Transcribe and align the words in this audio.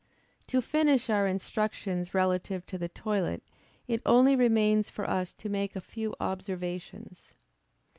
To 0.47 0.63
finish 0.63 1.11
our 1.11 1.27
instructions 1.27 2.11
relative 2.15 2.65
to 2.65 2.79
the 2.79 2.89
toilet, 2.89 3.43
it 3.87 4.01
only 4.03 4.35
remains 4.35 4.89
for 4.89 5.07
us 5.07 5.31
to 5.35 5.47
make 5.47 5.75
a 5.75 5.79
few 5.79 6.15
observations. 6.19 7.35